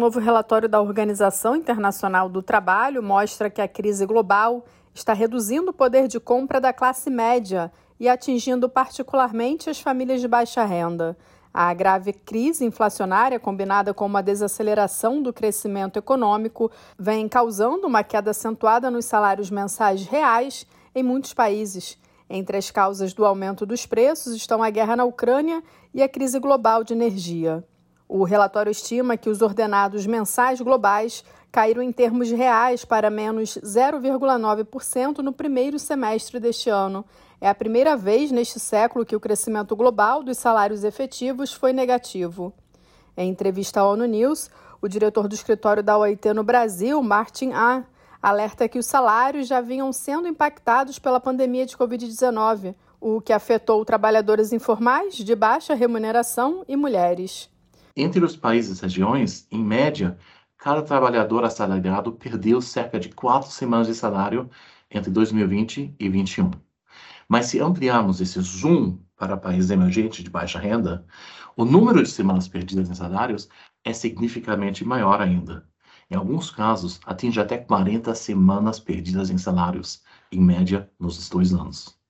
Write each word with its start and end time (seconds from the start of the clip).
novo 0.00 0.18
relatório 0.18 0.66
da 0.66 0.80
Organização 0.80 1.54
Internacional 1.54 2.26
do 2.26 2.42
Trabalho 2.42 3.02
mostra 3.02 3.50
que 3.50 3.60
a 3.60 3.68
crise 3.68 4.06
global 4.06 4.64
está 4.94 5.12
reduzindo 5.12 5.70
o 5.70 5.74
poder 5.74 6.08
de 6.08 6.18
compra 6.18 6.58
da 6.58 6.72
classe 6.72 7.10
média 7.10 7.70
e 7.98 8.08
atingindo 8.08 8.66
particularmente 8.66 9.68
as 9.68 9.78
famílias 9.78 10.22
de 10.22 10.26
baixa 10.26 10.64
renda. 10.64 11.16
A 11.52 11.74
grave 11.74 12.14
crise 12.14 12.64
inflacionária, 12.64 13.38
combinada 13.38 13.92
com 13.92 14.06
uma 14.06 14.22
desaceleração 14.22 15.22
do 15.22 15.34
crescimento 15.34 15.98
econômico, 15.98 16.70
vem 16.98 17.28
causando 17.28 17.86
uma 17.86 18.02
queda 18.02 18.30
acentuada 18.30 18.90
nos 18.90 19.04
salários 19.04 19.50
mensais 19.50 20.06
reais 20.06 20.66
em 20.94 21.02
muitos 21.02 21.34
países. 21.34 21.98
Entre 22.28 22.56
as 22.56 22.70
causas 22.70 23.12
do 23.12 23.26
aumento 23.26 23.66
dos 23.66 23.84
preços 23.84 24.34
estão 24.34 24.62
a 24.62 24.70
guerra 24.70 24.96
na 24.96 25.04
Ucrânia 25.04 25.62
e 25.92 26.02
a 26.02 26.08
crise 26.08 26.38
global 26.38 26.82
de 26.82 26.94
energia. 26.94 27.62
O 28.12 28.24
relatório 28.24 28.72
estima 28.72 29.16
que 29.16 29.30
os 29.30 29.40
ordenados 29.40 30.04
mensais 30.04 30.60
globais 30.60 31.24
caíram 31.52 31.80
em 31.80 31.92
termos 31.92 32.28
reais 32.28 32.84
para 32.84 33.08
menos 33.08 33.56
0,9% 33.58 35.18
no 35.18 35.32
primeiro 35.32 35.78
semestre 35.78 36.40
deste 36.40 36.68
ano. 36.68 37.04
É 37.40 37.48
a 37.48 37.54
primeira 37.54 37.96
vez 37.96 38.32
neste 38.32 38.58
século 38.58 39.06
que 39.06 39.14
o 39.14 39.20
crescimento 39.20 39.76
global 39.76 40.24
dos 40.24 40.38
salários 40.38 40.82
efetivos 40.82 41.52
foi 41.52 41.72
negativo. 41.72 42.52
Em 43.16 43.30
entrevista 43.30 43.78
à 43.78 43.86
ONU 43.86 44.06
News, 44.06 44.50
o 44.82 44.88
diretor 44.88 45.28
do 45.28 45.34
escritório 45.36 45.80
da 45.80 45.96
OIT 45.96 46.32
no 46.34 46.42
Brasil, 46.42 47.00
Martin 47.00 47.52
A., 47.52 47.84
alerta 48.20 48.68
que 48.68 48.80
os 48.80 48.86
salários 48.86 49.46
já 49.46 49.60
vinham 49.60 49.92
sendo 49.92 50.26
impactados 50.26 50.98
pela 50.98 51.20
pandemia 51.20 51.64
de 51.64 51.76
Covid-19, 51.76 52.74
o 53.00 53.20
que 53.20 53.32
afetou 53.32 53.84
trabalhadores 53.84 54.52
informais 54.52 55.14
de 55.14 55.36
baixa 55.36 55.74
remuneração 55.74 56.64
e 56.66 56.74
mulheres. 56.74 57.48
Entre 58.02 58.24
os 58.24 58.34
países 58.34 58.78
e 58.78 58.82
regiões, 58.82 59.46
em 59.50 59.62
média, 59.62 60.16
cada 60.56 60.80
trabalhador 60.80 61.44
assalariado 61.44 62.12
perdeu 62.12 62.62
cerca 62.62 62.98
de 62.98 63.10
quatro 63.10 63.50
semanas 63.50 63.88
de 63.88 63.94
salário 63.94 64.48
entre 64.90 65.10
2020 65.10 65.96
e 65.98 66.08
2021. 66.08 66.50
Mas 67.28 67.48
se 67.48 67.60
ampliarmos 67.60 68.22
esse 68.22 68.40
zoom 68.40 68.98
para 69.18 69.36
países 69.36 69.70
emergentes 69.70 70.24
de 70.24 70.30
baixa 70.30 70.58
renda, 70.58 71.04
o 71.54 71.66
número 71.66 72.02
de 72.02 72.08
semanas 72.08 72.48
perdidas 72.48 72.88
em 72.88 72.94
salários 72.94 73.50
é 73.84 73.92
significativamente 73.92 74.82
maior 74.82 75.20
ainda. 75.20 75.68
Em 76.10 76.16
alguns 76.16 76.50
casos, 76.50 77.00
atinge 77.04 77.38
até 77.38 77.58
40 77.58 78.14
semanas 78.14 78.80
perdidas 78.80 79.28
em 79.28 79.36
salários, 79.36 80.02
em 80.32 80.40
média, 80.40 80.90
nos 80.98 81.28
dois 81.28 81.52
anos. 81.52 82.00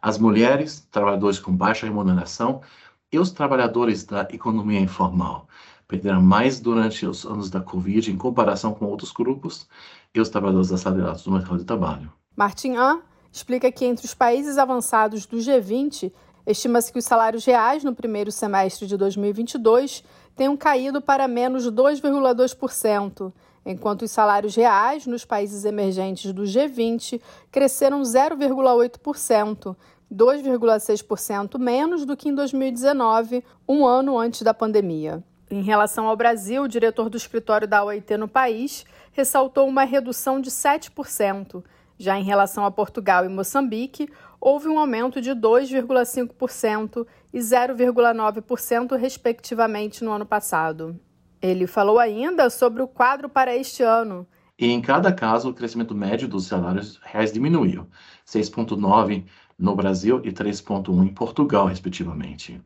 As 0.00 0.16
mulheres, 0.16 0.88
trabalhadores 0.90 1.38
com 1.38 1.54
baixa 1.54 1.84
remuneração 1.84 2.62
e 3.12 3.18
os 3.18 3.30
trabalhadores 3.30 4.04
da 4.04 4.22
economia 4.32 4.80
informal 4.80 5.46
perderam 5.88 6.20
mais 6.20 6.58
durante 6.58 7.06
os 7.06 7.24
anos 7.24 7.48
da 7.48 7.60
Covid 7.60 8.10
em 8.10 8.16
comparação 8.16 8.74
com 8.74 8.86
outros 8.86 9.12
grupos 9.12 9.68
e 10.14 10.20
os 10.20 10.28
trabalhadores 10.28 10.72
assalariados 10.72 11.22
do 11.22 11.30
mercado 11.30 11.58
de 11.58 11.64
trabalho. 11.64 12.12
Martin 12.34 12.76
A. 12.76 13.00
explica 13.32 13.70
que 13.70 13.84
entre 13.84 14.04
os 14.04 14.14
países 14.14 14.58
avançados 14.58 15.26
do 15.26 15.36
G20, 15.36 16.12
estima-se 16.46 16.92
que 16.92 16.98
os 16.98 17.04
salários 17.04 17.44
reais 17.44 17.84
no 17.84 17.94
primeiro 17.94 18.32
semestre 18.32 18.86
de 18.86 18.96
2022 18.96 20.02
tenham 20.34 20.56
caído 20.56 21.00
para 21.00 21.28
menos 21.28 21.66
2,2%, 21.70 23.32
enquanto 23.64 24.02
os 24.02 24.10
salários 24.10 24.54
reais 24.54 25.06
nos 25.06 25.24
países 25.24 25.64
emergentes 25.64 26.32
do 26.32 26.42
G20 26.42 27.20
cresceram 27.50 28.02
0,8%, 28.02 29.76
2,6% 30.12 31.58
menos 31.58 32.04
do 32.04 32.16
que 32.16 32.28
em 32.28 32.34
2019, 32.34 33.44
um 33.68 33.84
ano 33.84 34.18
antes 34.18 34.42
da 34.42 34.54
pandemia. 34.54 35.22
Em 35.50 35.62
relação 35.62 36.08
ao 36.08 36.16
Brasil, 36.16 36.62
o 36.62 36.68
diretor 36.68 37.08
do 37.08 37.16
escritório 37.16 37.68
da 37.68 37.84
OIT 37.84 38.16
no 38.16 38.26
país 38.26 38.84
ressaltou 39.12 39.68
uma 39.68 39.84
redução 39.84 40.40
de 40.40 40.50
7%. 40.50 41.62
Já 41.98 42.18
em 42.18 42.24
relação 42.24 42.64
a 42.64 42.70
Portugal 42.70 43.24
e 43.24 43.28
Moçambique, 43.28 44.08
houve 44.40 44.68
um 44.68 44.78
aumento 44.78 45.20
de 45.20 45.30
2,5% 45.30 47.06
e 47.32 47.38
0,9%, 47.38 48.96
respectivamente, 48.96 50.04
no 50.04 50.12
ano 50.12 50.26
passado. 50.26 50.98
Ele 51.40 51.66
falou 51.66 51.98
ainda 51.98 52.50
sobre 52.50 52.82
o 52.82 52.88
quadro 52.88 53.28
para 53.28 53.54
este 53.54 53.82
ano. 53.82 54.26
E 54.58 54.70
em 54.70 54.80
cada 54.80 55.12
caso, 55.12 55.50
o 55.50 55.54
crescimento 55.54 55.94
médio 55.94 56.26
dos 56.26 56.46
salários 56.46 56.98
reais 57.02 57.32
diminuiu, 57.32 57.86
6,9% 58.26 59.24
no 59.58 59.74
Brasil 59.74 60.20
e 60.24 60.32
3,1% 60.32 61.04
em 61.04 61.12
Portugal, 61.12 61.66
respectivamente. 61.66 62.60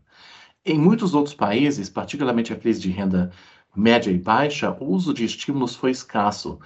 Em 0.64 0.78
muitos 0.78 1.14
outros 1.14 1.34
países, 1.34 1.88
particularmente 1.88 2.52
aqueles 2.52 2.80
de 2.80 2.90
renda 2.90 3.30
média 3.74 4.10
e 4.10 4.18
baixa, 4.18 4.76
o 4.80 4.84
uso 4.84 5.14
de 5.14 5.24
estímulos 5.24 5.74
foi 5.74 5.90
escasso 5.90 6.58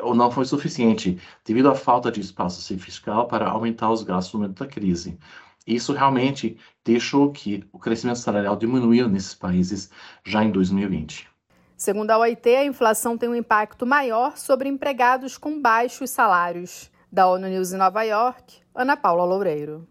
ou 0.00 0.14
não 0.14 0.30
foi 0.30 0.44
suficiente 0.44 1.20
devido 1.44 1.68
à 1.68 1.74
falta 1.74 2.10
de 2.10 2.20
espaço 2.20 2.78
fiscal 2.78 3.26
para 3.26 3.48
aumentar 3.48 3.90
os 3.90 4.02
gastos 4.02 4.34
no 4.34 4.40
momento 4.40 4.58
da 4.58 4.66
crise. 4.66 5.18
Isso 5.66 5.92
realmente 5.92 6.56
deixou 6.84 7.30
que 7.30 7.64
o 7.72 7.78
crescimento 7.78 8.18
salarial 8.18 8.56
diminuiu 8.56 9.08
nesses 9.08 9.34
países 9.34 9.90
já 10.24 10.42
em 10.42 10.50
2020. 10.50 11.28
Segundo 11.76 12.10
a 12.10 12.18
OIT, 12.18 12.48
a 12.48 12.64
inflação 12.64 13.18
tem 13.18 13.28
um 13.28 13.34
impacto 13.34 13.84
maior 13.84 14.36
sobre 14.36 14.68
empregados 14.68 15.36
com 15.36 15.60
baixos 15.60 16.10
salários. 16.10 16.91
Da 17.14 17.28
ONU 17.28 17.46
News 17.46 17.74
em 17.74 17.76
Nova 17.76 18.02
York, 18.04 18.62
Ana 18.74 18.96
Paula 18.96 19.22
Loureiro. 19.26 19.86